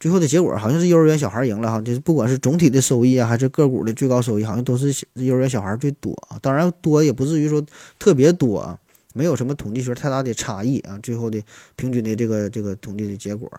[0.00, 6.38] 最后的结果好像是幼儿园小孩赢了哈，就是不管是总体的收益啊，还是个股的最高收益，好像都是幼儿园小孩最多啊。
[6.40, 7.64] 当然多也不至于说
[7.98, 8.78] 特别多啊，
[9.12, 10.98] 没有什么统计学太大的差异啊。
[11.02, 11.42] 最后的
[11.74, 13.50] 平均的这个这个统计的结果，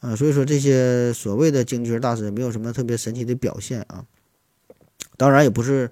[0.00, 4.06] 啊，所以说这些所谓的经济学大师没有什么特别神奇的表现啊。
[5.18, 5.90] 当然也不是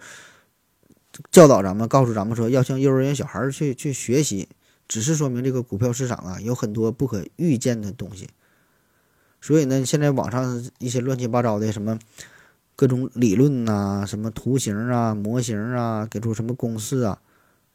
[1.30, 4.48] 教导咱们、告诉咱们说要向幼儿园小孩去去学习，
[4.88, 8.26] 只是说明这个股票市场啊有很多不可预见的东西。
[9.40, 11.98] 所以呢，现在网上一些乱七八糟的什么
[12.76, 17.20] 各种理论呐、什么图形啊、模型啊，给出什么公式啊，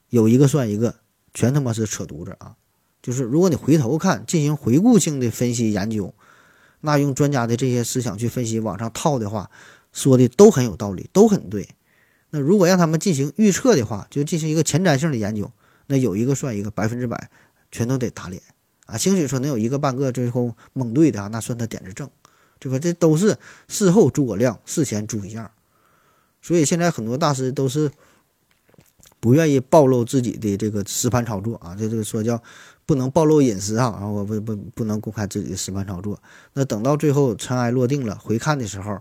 [0.10, 0.96] 有一个算一个，
[1.34, 2.56] 全他妈是扯犊子啊！
[3.02, 6.14] 就是如果你回头看，进行回顾性的分析研究，
[6.82, 9.50] 那用专家的这些思想去分析往上套的话。
[9.96, 11.70] 说的都很有道理，都很对。
[12.32, 15.50] 那如果让他们进行预测的话，就进行一个前瞻性的研究，
[15.88, 17.30] 那有一个算一个，百分之百
[17.72, 18.42] 全都得打脸
[18.86, 18.98] 啊！
[18.98, 22.10] 兴许说能有一个半个最后蒙对的啊，那算他点子正，
[22.60, 22.80] 对吧？
[22.80, 25.52] 这都是事后诸葛亮，事前猪一样。
[26.42, 27.92] 所以现在很多大师都是
[29.20, 32.42] 不愿意暴露自己的这个实盘操作啊，这这个说叫
[32.86, 36.22] 不能暴露隐私啊，然后不不不能公开自己的实盘操作。
[36.54, 39.00] 那等到最后尘埃落定了，回看的时候。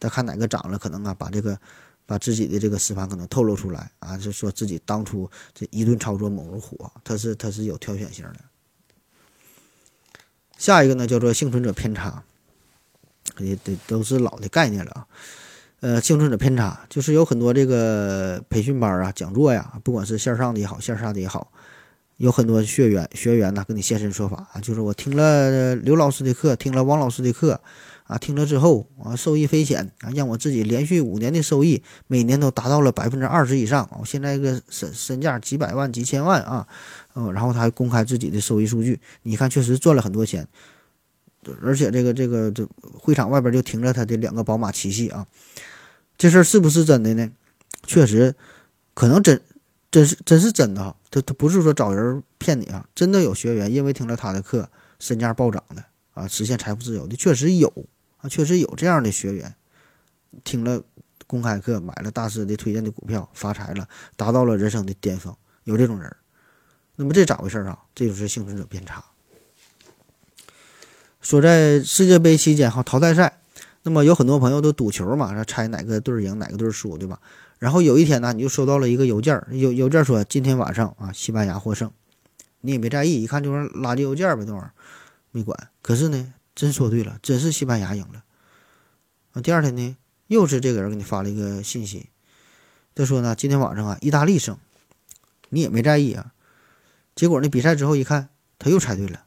[0.00, 1.60] 再看哪个涨了，可能啊，把这个
[2.06, 8.36] 把自己的这个实盘可能透露出来啊，就说自己当初这一顿操作猛如虎，他是他是有挑选性的。
[10.60, 12.22] 下一个呢叫做幸存者偏差，
[13.38, 15.06] 也得都是老的概念了啊。
[15.80, 21.50] 呃，幸存者偏差就是有很多这个培训班啊、讲座呀，不管是线上的也好，线下的也好，
[22.18, 27.58] 有很多学员学员呢跟你现身说法啊，就是我听了刘老师的课，听了王老师的课
[28.04, 36.68] 啊，听了之后啊，受益匪浅啊，让我自己连续五年的收益每年都达到了百分之二十以上啊，现在个身身价几百万、几千万啊，
[37.14, 40.46] 嗯，然后他还公开自己的收益数据，你看确实赚了很多钱，
[41.62, 45.26] 而且这个这个这会场外边就停着他的两个宝马七系啊。
[46.16, 47.30] 这事儿是不是真的呢？
[47.86, 48.34] 确实，
[48.92, 49.40] 可能真，
[49.90, 50.96] 真是真是真的哈。
[51.10, 57.72] 他他不是说找人骗你啊，真的有学员因为听了他的课，身价暴涨的啊，实现财富自由的，确实有
[58.18, 59.54] 啊，确实有这样的学员，
[60.44, 60.82] 听了
[61.26, 66.14] 公开课，买了大师的推荐的股票，发财了，达到了人生的巅峰，有这种人。
[66.96, 67.78] 那么这咋回事啊？
[67.94, 69.04] 这就是幸存者偏差。
[71.20, 73.38] 说在世界杯期间哈，淘汰赛。
[73.82, 77.18] 那么有很多朋友都赌球嘛，猜哪个队赢哪个队输，对吧？
[77.58, 81.90] 然后有一天呢，你就收到了一个邮件，邮邮件说今天晚上啊，西班牙获胜，
[82.60, 84.72] 你也没在意，一看就是垃圾邮件呗，那玩意儿
[85.30, 85.68] 没管。
[85.80, 88.22] 可是呢，真说对了，真是西班牙赢了。
[89.32, 92.10] 啊，第二天呢，又是这个人给你发了一个信息，
[92.94, 94.58] 他说呢，今天晚上啊，意大利胜，
[95.48, 96.34] 你也没在意啊。
[97.20, 99.26] 结果呢，比赛之后一看，他又猜对了。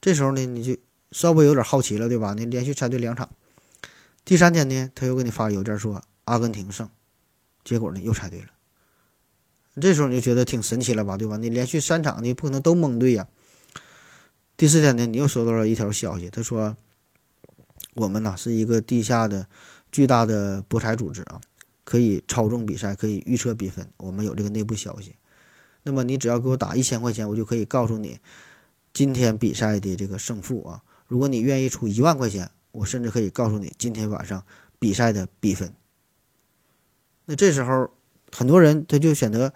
[0.00, 0.78] 这时候呢，你就
[1.12, 2.32] 稍微有点好奇了，对吧？
[2.32, 3.28] 你连续猜对两场。
[4.24, 6.88] 第三天呢，他又给你发邮件说阿根廷胜，
[7.64, 8.46] 结果呢又猜对了。
[9.78, 11.36] 这时候你就觉得挺神奇了吧，对吧？
[11.36, 13.28] 你连续三场你不可能都蒙对呀。
[14.56, 16.78] 第四天呢，你又收到了一条消息，他说
[17.92, 19.46] 我们呢是一个地下的
[19.92, 21.38] 巨大的博彩组织啊，
[21.84, 25.14] 可以操纵比赛，可以预测比分，我们有这个内部消息。
[25.88, 28.20] 那么你只要给我打一千块钱，我就可以告诉你
[28.92, 30.82] 今天比赛的这个胜负啊。
[31.08, 32.50] 如果你愿意出一万块钱。
[32.70, 34.44] 我甚至可以告诉你今天晚上
[34.78, 35.72] 比赛的比分。
[37.24, 37.90] 那这时候，
[38.30, 39.52] 很多人他就选择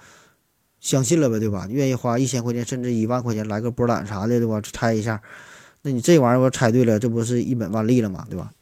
[0.80, 1.68] 相信了呗，对吧？
[1.70, 4.60] 愿意花一千块钱甚至一万块钱来个波胆啥的，对吧？
[4.62, 5.22] 猜一下，
[5.82, 8.26] 那你这玩意儿我猜对了，这不是一本万利了吗？
[8.28, 8.52] 对吧？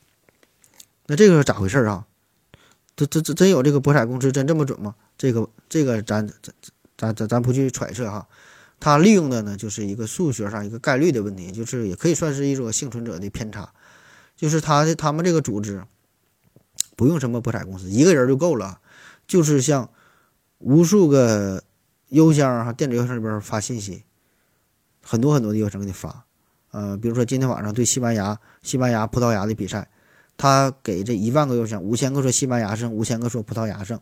[1.07, 2.07] 那这个是咋回事啊？
[2.97, 4.97] 这这这真有这个博彩公司真这么准吗？
[5.17, 6.53] 这个这个咱咱
[7.01, 8.29] 咱咱咱不去揣测哈。
[8.79, 13.73] 他利用的呢，就是一个数学上一个概率的问题，就是也可以算是一种幸存者的偏差。
[14.37, 15.85] 就是他的他们这个组织，
[16.97, 18.81] 不用什么博彩公司，一个人就够了，
[19.27, 19.91] 就是像
[20.59, 21.63] 无数个
[22.09, 24.05] 邮箱哈，电子邮箱里边发信息，
[25.03, 26.25] 很多很多的邮箱给你发，
[26.71, 29.91] 呃，比如说今天晚上对西班牙、西班牙、葡萄牙的比赛，
[30.39, 34.01] 他给这一万个邮箱，五千个说西班牙胜，五千个说葡萄牙胜，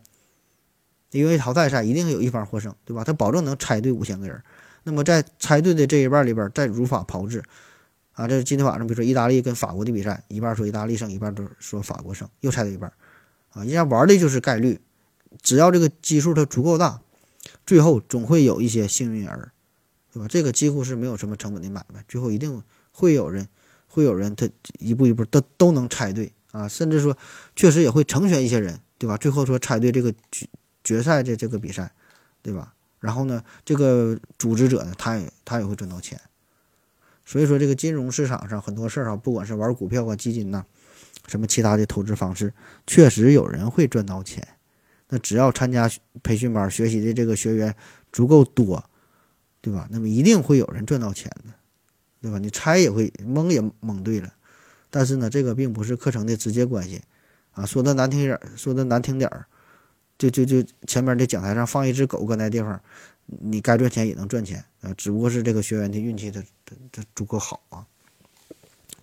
[1.11, 3.03] 因为淘汰赛一定有一方获胜，对吧？
[3.03, 4.41] 他保证能猜对五千个人，
[4.83, 7.43] 那么在猜对的这一半里边，再如法炮制。
[8.13, 12.91] 啊，这是今天晚上，比如说意大利跟法国的比赛，一半说意大利胜，一半都说法国胜，又猜对一半。
[13.53, 14.77] 啊，人家玩的就是概率，
[15.41, 16.99] 只要这个基数它足够大，
[17.65, 19.53] 最后总会有一些幸运儿，
[20.11, 20.27] 对吧？
[20.27, 23.47] 这个几乎是没有什么成本的买卖，最后一定会有人，
[23.87, 27.17] 会有人他一步一步都都能猜对啊，甚至说
[27.55, 29.15] 确实也会成全一些人，对吧？
[29.15, 30.45] 最后说猜对这个决
[30.89, 31.91] 决赛的这个比赛，
[32.41, 32.73] 对吧？
[32.99, 36.19] 然后呢，这个组织者呢，他也他也会赚到钱。
[37.23, 40.65] 所以说，这个金融市场上很多事儿啊，不管是玩股票啊、基金呐，
[41.27, 42.51] 什么其他的投资方式，
[42.87, 44.47] 确实有人会赚到钱。
[45.09, 45.87] 那只要参加
[46.23, 47.75] 培训班学习的这个学员
[48.11, 48.83] 足够多，
[49.61, 49.87] 对吧？
[49.91, 51.53] 那么一定会有人赚到钱的，
[52.19, 52.39] 对吧？
[52.39, 54.33] 你猜也会蒙也蒙对了。
[54.89, 57.03] 但是呢，这个并不是课程的直接关系
[57.51, 57.63] 啊。
[57.63, 59.45] 说的难听点儿，说的难听点儿，
[60.19, 62.79] 就就就前面的讲台上放一只狗搁那地方。
[63.41, 67.85] 你该赚钱也能赚钱啊，只不过是这个学员的运气他他他足够好啊。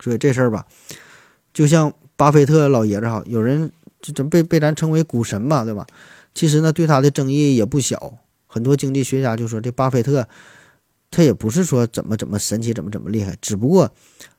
[0.01, 0.67] 所以这事儿吧，
[1.55, 5.87] 就像巴菲特老爷子哈，有人就这被被咱称为股神嘛，对吧？
[6.35, 8.19] 其实呢，对他的争议也不小。
[8.49, 10.29] 很多经济学家就说，这巴菲特
[11.13, 13.95] 他也不是说怎么怎么神奇，怎么怎么厉害，只不过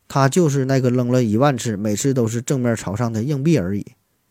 [0.09, 3.85] 他就是那个扔了一万次，每次都是正面朝上的硬币而已。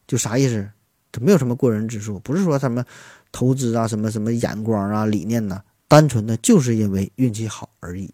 [0.06, 0.68] 就啥意思？
[1.12, 2.84] 他没有什么过人之处，不是说什么。
[3.32, 8.10] 投资啊，什么什么眼光啊，理念呐，单纯的就是因为运气好而已。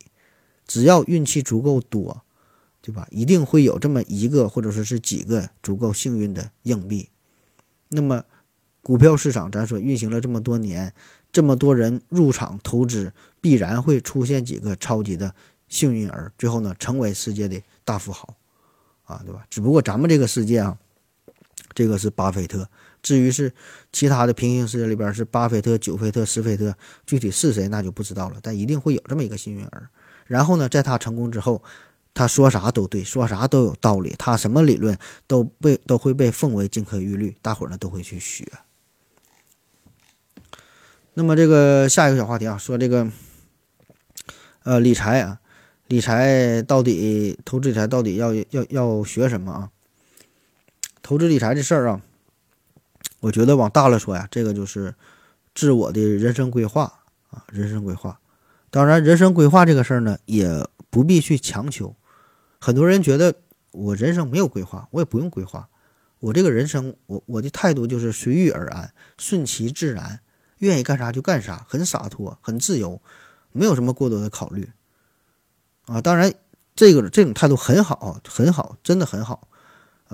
[0.67, 2.23] 只要运气足够多，
[2.81, 3.07] 对吧？
[3.11, 7.09] 一定会有这么一个或者说是几个足够幸运的硬币。
[7.89, 8.25] 那么，
[8.83, 10.93] 股票市场咱说运行了这么多年，
[11.31, 15.33] 这么多人入场投资，必然会出现几个超级的
[15.69, 18.35] 幸运儿，最后呢，成为世界的大富豪，
[19.05, 19.47] 啊，对吧？
[19.49, 20.77] 只不过咱们这个世界啊，
[21.75, 22.69] 这个是巴菲特。
[23.03, 23.53] 至于是
[23.93, 26.73] 其他的平行世界里边是巴菲特、久菲特、斯菲特，
[27.05, 28.37] 具体是谁那就不知道了。
[28.41, 29.89] 但一定会有这么一个幸运儿。
[30.27, 31.63] 然后呢，在他成功之后，
[32.15, 34.97] 他说啥都对，说啥都有道理，他什么理论
[35.27, 38.47] 都被都会被奉为金科玉律，大伙呢都会去学。
[41.15, 43.11] 那么这个下一个小话题啊，说这个
[44.63, 45.41] 呃理财啊，
[45.89, 49.71] 理财到底投资理财到底要要要学什么啊？
[51.03, 52.01] 投资理财这事儿啊，
[53.21, 54.95] 我觉得往大了说呀，这个就是
[55.55, 58.21] 自我的人生规划啊，人生规划。
[58.71, 61.95] 当然，人生规划这个事儿呢，也不必去强求。
[62.59, 63.35] 很多人觉得
[63.73, 65.69] 我人生没有规划，我也不用规划。
[66.21, 70.21] 我这个人生，我我的态度就是随遇而安，顺其自然。
[70.59, 73.03] 愿意干啥就干啥，很洒脱，很自由，
[73.51, 74.71] 没有什么过多的考虑，
[75.87, 76.33] 啊，当然，
[76.77, 79.49] 这个这种态度很好，很好，真的很好，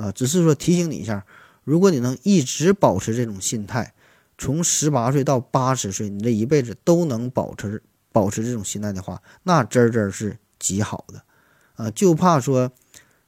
[0.00, 1.26] 啊，只是说提醒你一下，
[1.64, 3.92] 如果你能一直保持这种心态，
[4.36, 7.82] 从十八岁到八十岁，你这一辈子都能保持
[8.12, 11.22] 保持这种心态的话，那真真是极好的，
[11.74, 12.70] 啊，就怕说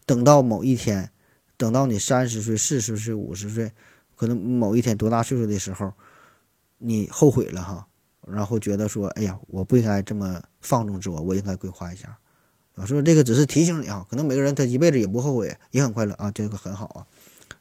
[0.06, 1.11] 等到某一天，
[1.56, 3.72] 等到你三十岁、四十岁、五十岁，
[4.14, 5.92] 可能某一天多大岁数的时候。
[6.83, 7.87] 你后悔了哈，
[8.26, 12.16] 然后觉得说，哎呀，我不应该这么放纵自我，我应该规划一下。
[12.80, 17.06] 我说这个只是提醒你啊，可能每个人他一辈子也不后悔，也很快乐啊，这个很好啊。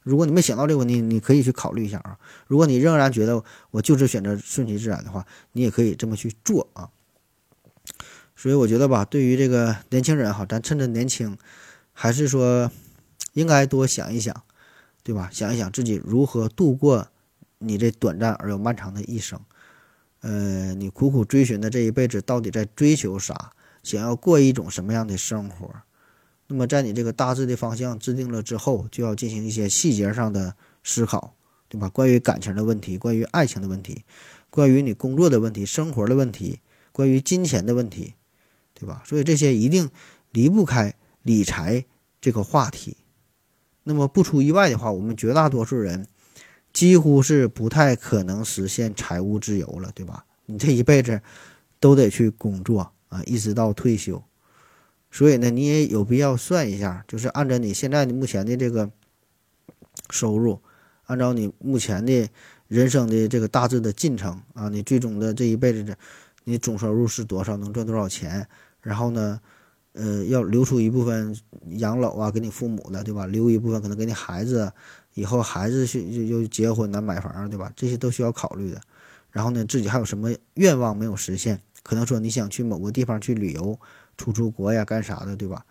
[0.02, 2.18] 如果你没想到这个问题，你可以去考虑一下啊。
[2.46, 6.88] 如果你仍然觉得我就是选择顺其自然的话，你也可以这么去做啊。
[8.34, 11.36] 所以我觉得吧，对于这个年轻人哈，咱趁着年轻，
[11.92, 12.72] 还是说
[13.34, 14.42] 应该多想一想，
[15.02, 15.28] 对吧？
[15.32, 17.08] 想一想自己如何度过。
[17.62, 19.38] 你这短暂而又漫长的一生，
[20.22, 23.52] 呃，你苦苦追寻的这一辈子到底在追求啥？
[23.82, 25.70] 想要过一种什么样的生活？
[26.46, 31.34] 那么，在你这个大致的方向制定了之后，就要进行一些细节上的思考，
[31.68, 31.88] 对吧？
[31.88, 34.04] 关于感情的问题，关于爱情的问题，
[34.50, 36.60] 关于你工作的问题、生活的问题，
[36.92, 38.14] 关于金钱的问题，
[38.74, 39.02] 对吧？
[39.06, 39.90] 所以这些一定
[40.32, 41.84] 离不开理财
[42.20, 42.96] 这个话题。
[43.84, 46.06] 那么不出意外的话，我们绝大多数人。
[46.72, 50.24] 几乎是不太可能实现财务自由了，对吧？
[50.46, 51.20] 你这一辈子
[51.80, 54.24] 都得去工作啊，一直到退休。
[55.10, 58.90] 所以呢，你也有必要算一下，就是按照你现在的目前的这个
[60.08, 60.60] 收入，
[61.04, 62.28] 按照你目前的
[62.68, 65.98] 人生的这个大致的进程啊，你最终的这一辈子的
[66.44, 68.46] 你总收入是多少，能赚多少钱？
[68.80, 69.40] 然后呢，
[69.92, 71.36] 呃，要留出一部分
[71.78, 73.26] 养老啊，给你父母的，对吧？
[73.26, 74.72] 留一部分可能给你孩子。
[75.14, 77.72] 以后孩子去又又结婚呢，买房对吧？
[77.74, 78.80] 这些都需要考虑的。
[79.32, 81.60] 然后呢，自己还有什么愿望没有实现？
[81.82, 83.78] 可能说你想去某个地方去旅游、
[84.16, 85.64] 出出国呀，干啥的，对吧？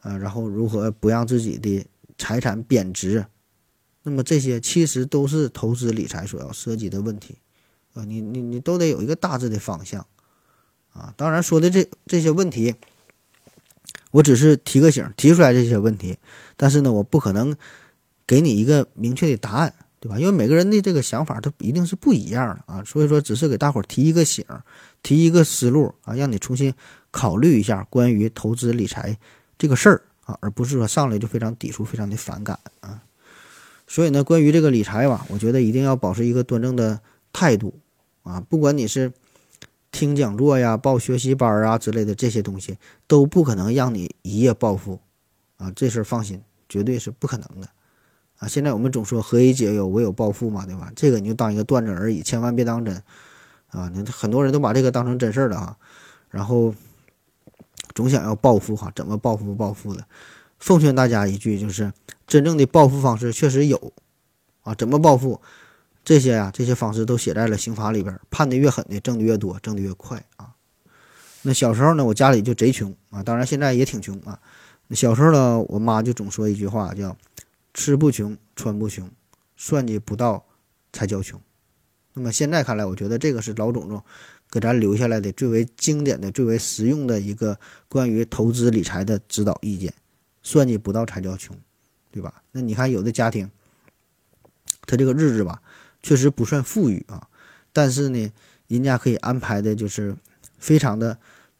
[0.00, 1.84] 啊，然后如何不让自己的
[2.18, 3.24] 财产贬值？
[4.02, 7.36] 那么这些其实都是投资理财所要涉及的问题
[7.94, 8.04] 啊。
[8.04, 10.06] 你你你都得有一个大致的方向
[10.92, 11.12] 啊。
[11.16, 12.74] 当然说的这这些问题，
[14.10, 16.16] 我只是提个醒，提出来这些问题，
[16.56, 17.56] 但是呢，我不可能。
[18.28, 20.18] 给你一个明确的答案，对吧？
[20.18, 22.82] 因为每个人的这个想法，他一定是不一样的啊。
[22.82, 24.44] 所以说，只是给大伙儿提一个醒，
[25.06, 26.74] 提一个思路啊，让你重新
[27.12, 29.16] 考虑一下关于投资理财
[29.56, 33.00] 这个事儿啊，而不是说上来就非常抵触、非常的反感啊。
[33.86, 37.00] 所以呢，关于这个理财吧，我觉得一定要保持一个端正的
[37.32, 37.78] 态度
[38.24, 38.40] 啊。
[38.40, 39.12] 不管你是
[39.92, 44.98] 听讲座呀、报学习班啊之类的这些东西，都不可能让你一夜暴富
[45.56, 45.70] 啊。
[45.76, 47.68] 这事儿放心，绝对是不可能的。
[48.38, 50.90] 啊，现在我们总说何以解忧，唯有暴富嘛，对吧？
[50.96, 53.00] 这个你就当一个段子而已，千万别当真，
[53.76, 55.76] 啊，你很多人都把这个当成真事儿了啊，
[56.30, 56.74] 然后
[57.94, 60.06] 总想要暴富哈，怎么暴富暴富的？
[60.58, 61.92] 奉劝大家一句，就是
[62.26, 63.92] 真正的暴富方式确实有，
[64.62, 65.40] 啊，怎么暴富？
[66.02, 70.54] 这些呀，这些方式都写在了刑法里边，判的越狠的，挣的越多，挣的越快啊。
[71.42, 74.40] 那小时候呢，我家里就贼穷啊，当然现在也挺穷啊。
[74.88, 77.16] 那小时候呢，我妈就总说一句话，叫。
[77.78, 79.10] 吃不穷，穿不穷，
[79.54, 80.46] 算计不到
[80.94, 81.38] 才叫穷。
[82.18, 84.02] 那么现在看来，我觉得这个是老祖宗
[84.50, 89.92] 给咱留下来的最为经典的、最为实用的一个关于投资理财的指导意见。
[90.42, 91.54] 算计不到才叫穷，
[92.10, 92.42] 对吧？
[92.52, 93.50] 那你看有的家庭，
[94.86, 95.60] 他这个日子吧，
[96.02, 97.28] 确实不算富裕啊，
[97.74, 98.32] 但是呢，
[98.66, 100.16] 人家可以安排的就是
[100.56, 101.18] 非常的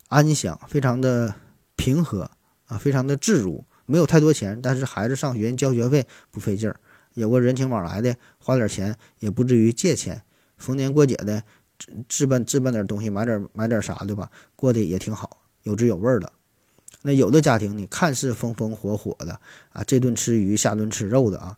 [0.09, 1.35] 安详，非常的
[1.77, 2.31] 平和
[2.67, 3.63] 啊，非常的自如。
[3.85, 6.81] 没有太多钱，但是孩子上学交学费不费劲儿，
[7.13, 10.23] 有个人情往来的，花点钱也不至于借钱。
[10.57, 11.43] 逢年过节的，
[11.79, 14.31] 置置办置办点东西，买点买点啥，对吧？
[14.55, 16.33] 过得也挺好，有滋有味的。
[17.03, 19.39] 那有的家庭，你看似风风火火的
[19.71, 21.57] 啊，这顿吃鱼，下顿吃肉的啊，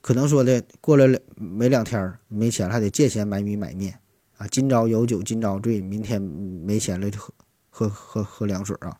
[0.00, 3.98] 可能说的过了两没两天没钱了还得借钱买米买面
[4.38, 4.46] 啊。
[4.46, 7.34] 今朝有酒今朝醉，明天没钱了就喝
[7.68, 8.96] 喝喝喝凉水啊。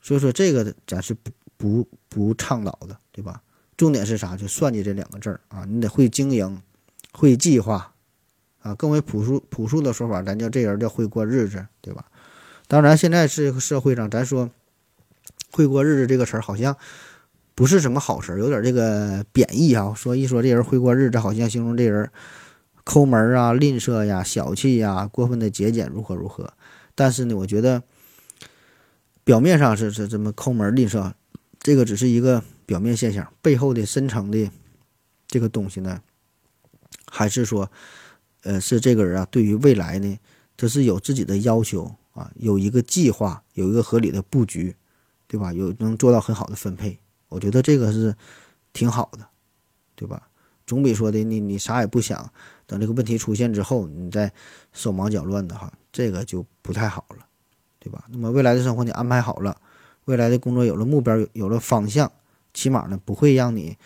[0.00, 3.42] 所以说这个咱是不不不倡导的，对吧？
[3.76, 4.36] 重点是啥？
[4.36, 6.62] 就算计这两个字儿啊，你得会经营，
[7.12, 7.92] 会计划，
[8.62, 12.04] 啊，更为朴素朴素的说法，咱叫这人叫会过日子，对吧？
[12.68, 14.48] 当然，现在这个社会上，咱说
[15.50, 16.76] 会过日子这个词儿好像
[17.54, 19.92] 不是什么好词儿，有点这个贬义啊。
[19.94, 22.10] 说一说这人会过日子，好像形容这人
[22.84, 26.52] 抠门儿啊、吝啬呀、小气呀、过分的节俭，如何如何。
[26.94, 27.82] 但是呢，我觉得
[29.24, 31.12] 表面上是是这么抠门吝啬，
[31.60, 34.50] 这个只是一个表面现象，背后的深层的
[35.26, 36.00] 这个东西呢，
[37.10, 37.70] 还是说，
[38.42, 40.18] 呃，是这个人啊，对于未来呢，
[40.56, 44.74] 他是有自己的要求啊，有一个计划，有一个合理的布局，
[45.26, 45.52] 对吧？
[45.52, 48.14] 有能做到很好的分配，我觉得这个是
[48.72, 49.26] 挺好的，
[49.94, 50.28] 对吧？
[50.66, 52.32] 总比说的你你啥也不想，
[52.66, 54.32] 等这个问题出现之后，你再
[54.72, 57.26] 手忙脚乱的哈，这个就不太好了，
[57.78, 58.04] 对吧？
[58.08, 59.60] 那么未来的生活你安排好了，
[60.04, 62.10] 未来的工作有了目标，有有了方向，
[62.54, 63.76] 起码呢不会让你，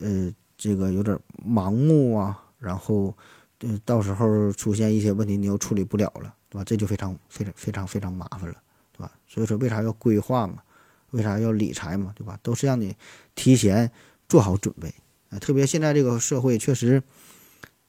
[0.00, 3.16] 呃，这个有点盲目啊，然后，
[3.60, 6.64] 呃，到时候出现一些问题你又处理不了了，对吧？
[6.64, 8.56] 这就非常非常非常非常麻烦了，
[8.92, 9.12] 对吧？
[9.26, 10.62] 所以说为啥要规划嘛？
[11.10, 12.12] 为啥要理财嘛？
[12.14, 12.38] 对吧？
[12.42, 12.94] 都是让你
[13.34, 13.90] 提前
[14.28, 14.94] 做好准备。
[15.30, 17.02] 啊，特别现在这个社会确实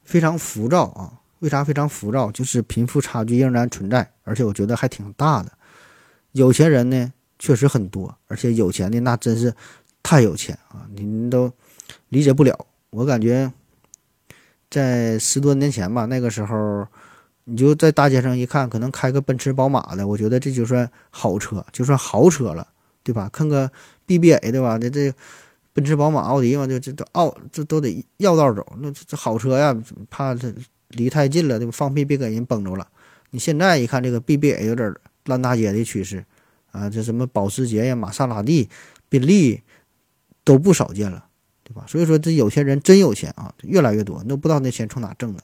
[0.04, 1.22] 非常浮躁啊！
[1.40, 2.32] 为啥非常浮躁？
[2.32, 5.52] 就是贫富差距仍然存在，而且我觉得还挺大的。
[6.34, 9.54] 有钱人呢确实很多，而且有钱的那真是
[10.04, 10.86] 太有钱啊！
[10.94, 11.52] 您都
[12.10, 12.66] 理解不了。
[12.90, 13.52] 我感觉
[14.70, 16.88] 在十多年前吧，那个时候
[17.46, 22.68] 你就在大街上一看，可能开个奔驰、宝马的，我觉得这就算好车，就算豪车了，
[23.04, 23.30] 对吧？
[23.32, 23.72] 看个
[24.08, 24.78] BBA 对吧？
[24.78, 25.14] 这这。
[25.72, 28.66] 奔驰、宝马、奥迪嘛，就这都奥这都得绕道走。
[28.82, 29.74] 那这好车呀，
[30.10, 30.52] 怕这
[30.90, 31.72] 离太近了，对吧？
[31.72, 32.86] 放屁别给人崩着了。
[33.30, 34.94] 你现在一看这个 BBA 有点
[35.26, 36.26] 烂大街的趋势
[36.72, 38.68] 啊，这什么保时捷呀、玛莎拉蒂、
[39.08, 39.62] 宾利
[40.44, 41.28] 都不少见了，
[41.70, 41.86] 对吧？
[41.88, 45.42] 所以说这有钱人真有钱啊，越来越多，都不知道那钱从哪挣的。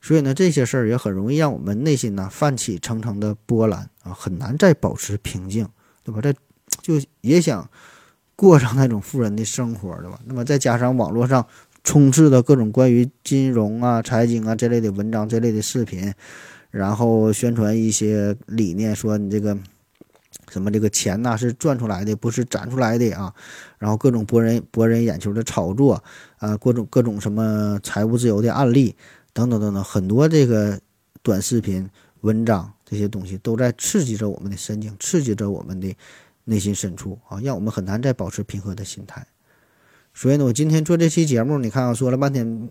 [0.00, 5.68] 所以呢，这些事儿也很容易让我们内心呢泛起层层的波澜啊，很难再保持平静，
[6.02, 6.20] 对吧？
[6.22, 6.32] 这
[6.80, 7.68] 就也想。
[8.34, 10.18] 过上那种富人的生活，对吧？
[10.24, 11.46] 那么再加上网络上
[11.84, 16.12] 充斥的各种关于金融啊、财经啊这类的文章、这类的视频，
[16.70, 19.56] 然后宣传一些理念，说你这个
[20.52, 23.34] 什么这个钱呐是赚出来的，不是攒出来的啊。
[23.78, 26.04] 然后各种博人博人眼球的炒作
[26.36, 28.94] 啊，各种各种什么财务自由的案例
[29.32, 30.78] 等等等等，很多这个
[31.22, 31.88] 短视频
[32.20, 35.96] 文章这些东西都在刺激着我们的神经，刺激着我们的。
[36.44, 39.24] 内心深处啊，让我们很难再保持平和的心态。
[40.12, 42.68] 所以呢，我今天做这期节目，你看啊，说了半天，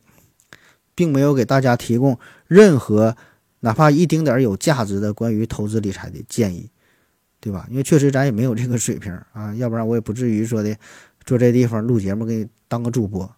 [0.94, 2.20] 并没有给大家提供
[2.50, 3.16] 任何
[3.62, 6.70] 哪怕一丁点儿有价值的关于投资理财的建议，
[7.42, 7.68] 对吧？
[7.70, 10.74] 因为确实咱也没有这个水平啊，要不然我也不至于说的
[11.26, 13.30] 坐这地方录节目给你当个主播，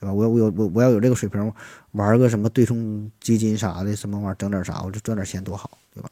[0.00, 0.12] 对吧？
[0.12, 1.52] 我我有我我要有这个水平，
[1.92, 6.10] 玩个什么对冲基金啥的，什么玩意儿整点啥，我就赚点钱多好，对吧？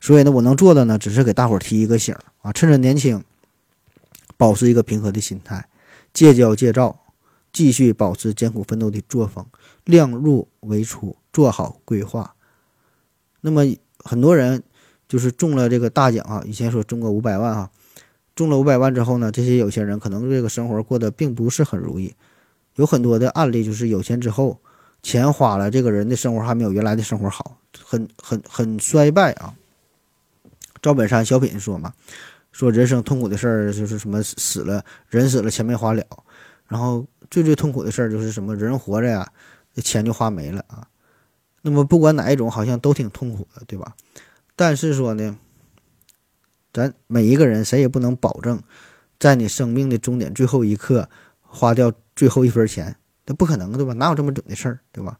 [0.00, 3.22] 所以呢，我能做的呢，只是给大伙儿提一个醒啊，趁着年轻，
[4.36, 5.68] 保持一个平和的心态，
[6.12, 6.98] 戒骄戒躁，
[7.52, 9.46] 继续保持艰苦奋斗的作风，
[9.84, 12.34] 量入为出，做好规划。
[13.40, 13.62] 那么
[13.98, 14.62] 很多人
[15.10, 17.68] 就是中了这个大奖啊，以前说中个五百万哈，
[18.36, 22.14] 中了五百万之后呢，这些有钱人可能这个生活过得并不是很如意，
[22.76, 24.60] 有很多的案例就是有钱之后，
[25.02, 29.52] 钱花了，这个人的生活还没有原来的生活好，很很很衰败啊。
[30.80, 31.92] 赵本山小品说嘛，
[32.52, 36.04] 说人生痛苦的事儿就是什么死了人死了钱没花了，
[36.68, 39.28] 然后最最痛苦的事儿就是什么人活着呀，
[39.82, 40.86] 钱就花没了啊。
[41.62, 43.92] 那么不管哪一种，好像都挺痛苦的，对吧？
[44.60, 45.38] 但是说呢，
[46.70, 48.62] 咱每一个人谁也不能保证，
[49.18, 51.08] 在你生命的终点最后一刻
[51.40, 52.94] 花掉最后一分钱，
[53.24, 53.94] 那不可能，对吧？
[53.94, 55.18] 哪有这么准的事儿，对吧？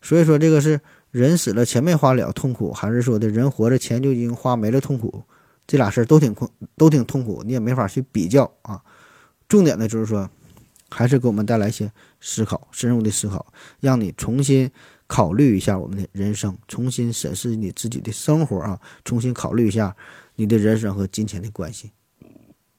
[0.00, 0.80] 所以说这个是。
[1.12, 5.22] 人死了钱没花了痛苦，还是说的人活着钱就已经花没了痛苦？
[5.66, 8.82] 这俩事儿都挺困，都挺痛苦，你也没法去比较啊。
[9.46, 10.30] 重点的就是说，
[10.88, 14.70] 还是给我们带来一些思考，深入的思考，让你重新
[15.12, 19.94] 考虑一下我们的人生，重新审视你自己的生活啊，重新考虑一下
[20.36, 21.90] 你的人生和金钱的关系。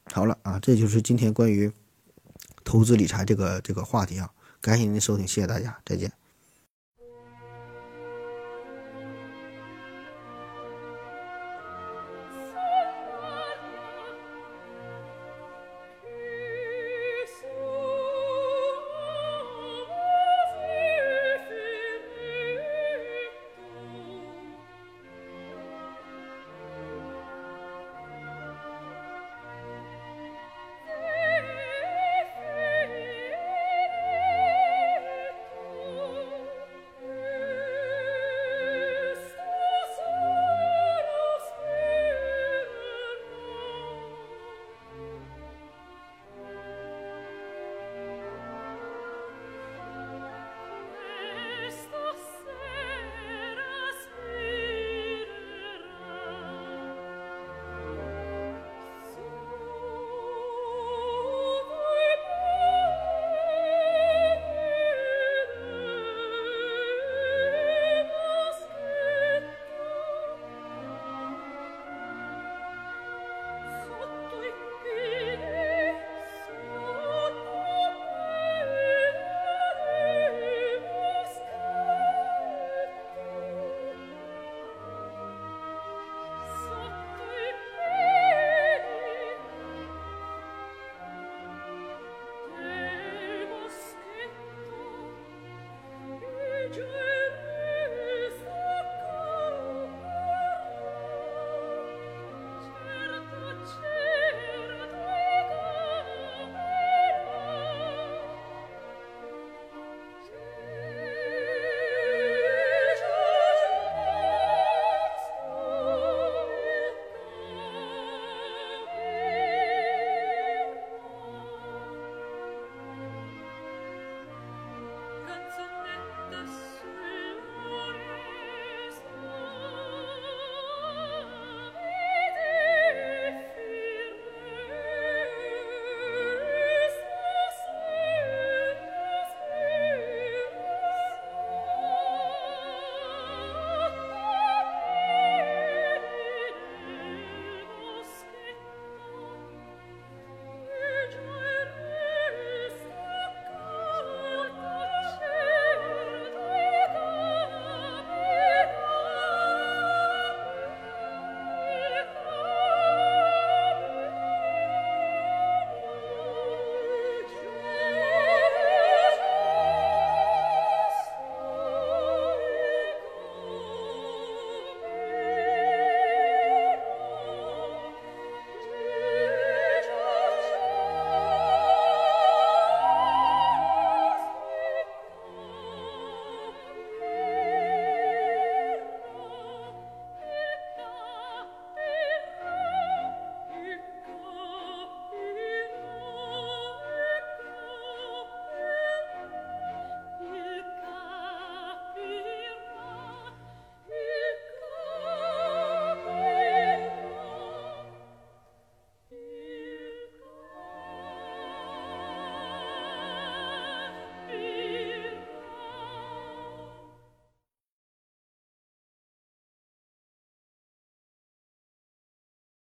[0.06, 1.72] 好了啊，这就是今天关于
[2.64, 4.28] 投资理财这个这个话题啊。
[4.62, 6.12] 感谢您的收听，谢谢大家，再见。